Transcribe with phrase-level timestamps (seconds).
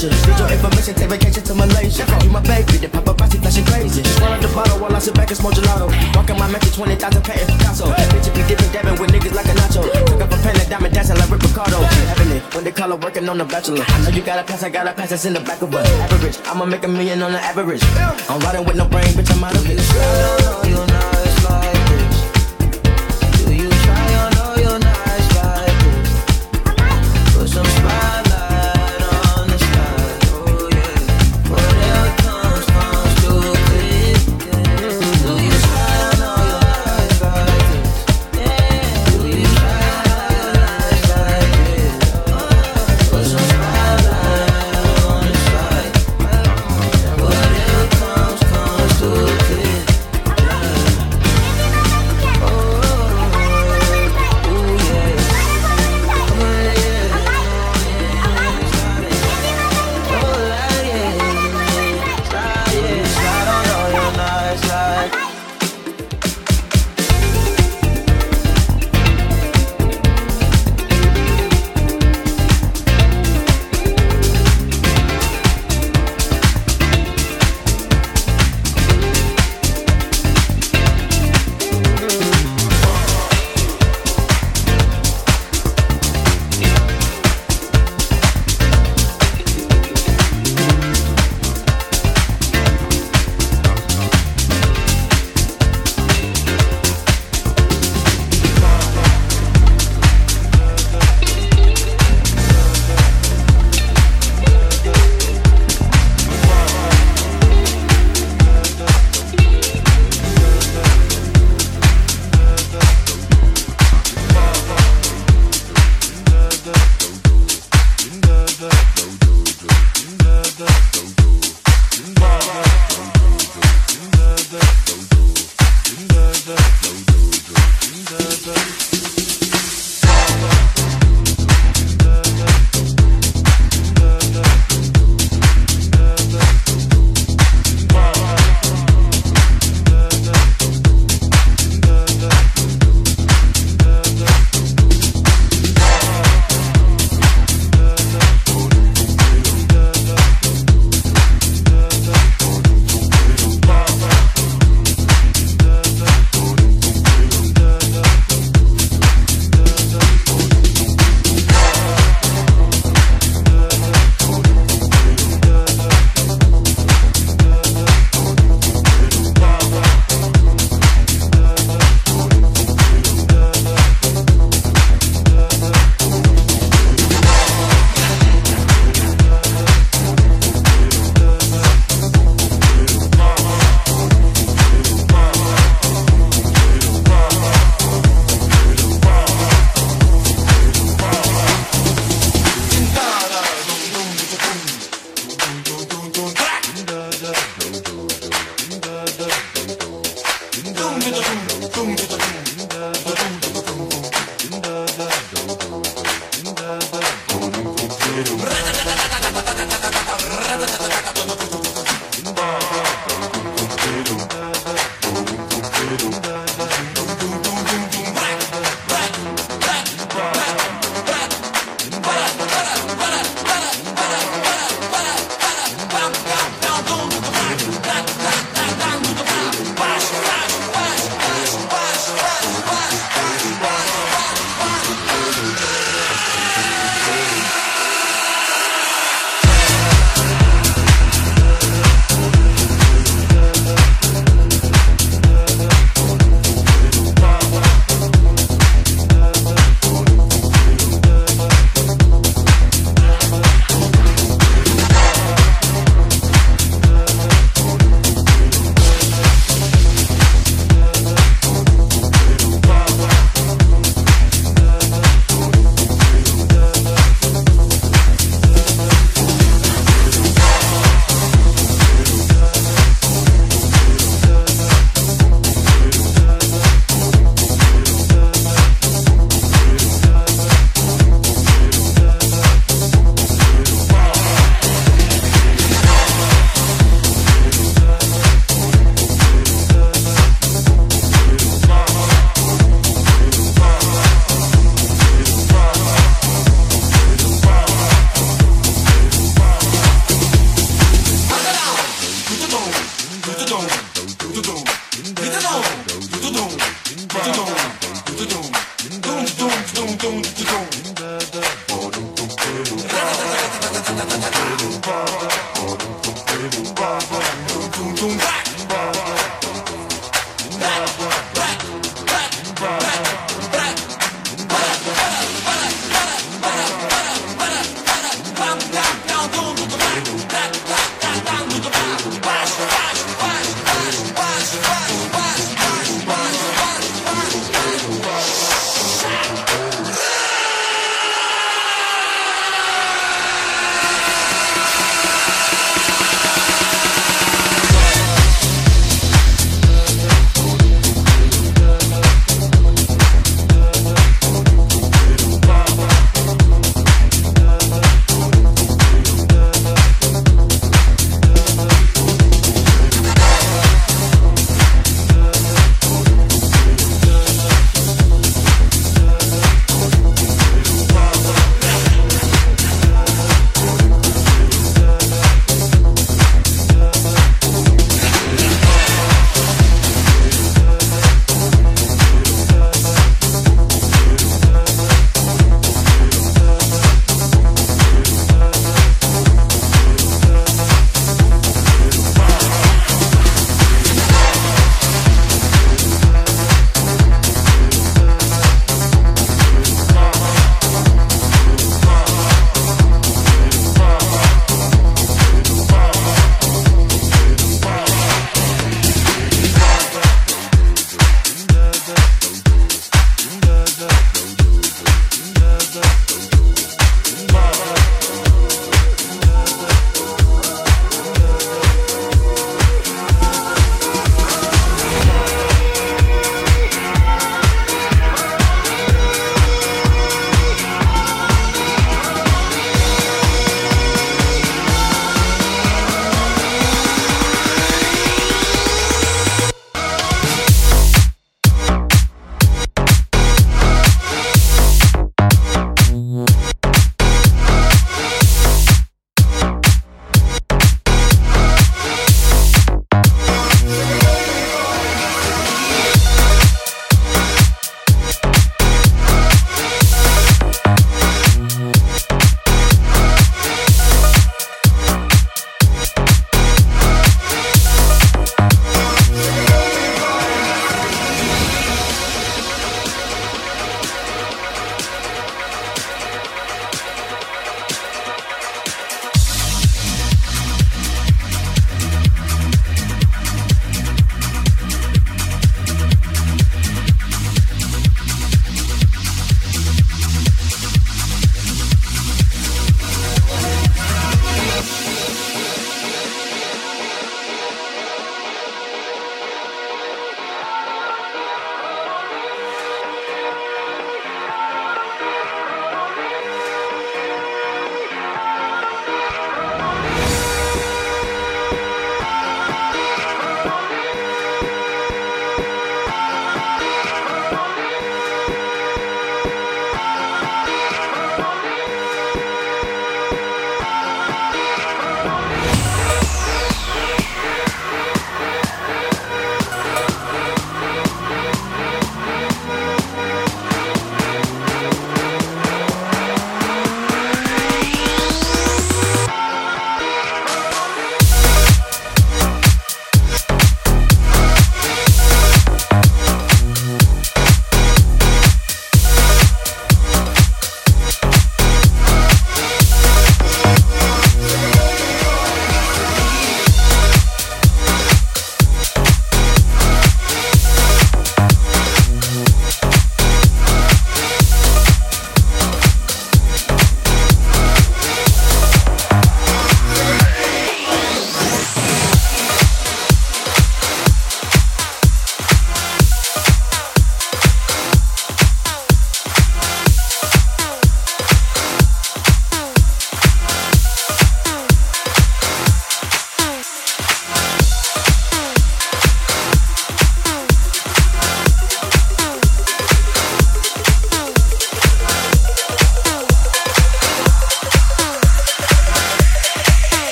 [0.00, 0.08] Asia.
[0.26, 2.04] Need your information, take vacation to Malaysia.
[2.24, 4.02] You my baby, the paparazzi flashing crazy.
[4.16, 5.88] Swallow the bottle while I sit back and smoke gelato.
[6.16, 7.86] Walking my mansion, 20,000 patent Picasso.
[7.86, 9.84] Bitch, be dipping, dabbing with niggas like a nacho.
[10.06, 11.78] Took up a pen and diamond dancing like Rick Ricardo.
[11.80, 13.84] Having it when they call her working on the bachelor.
[13.86, 15.74] I know you got a pass, I got a pass that's in the back of
[15.74, 15.86] us.
[16.12, 17.82] Average, I'ma make a million on the average.
[18.28, 19.76] I'm riding with no brain, bitch, I'm out of it.
[19.76, 21.19] Nice like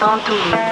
[0.00, 0.65] eu fico